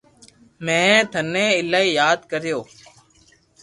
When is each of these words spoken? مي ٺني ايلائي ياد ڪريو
مي 0.65 0.79
ٺني 1.11 1.45
ايلائي 1.57 1.87
ياد 1.99 2.19
ڪريو 2.31 2.59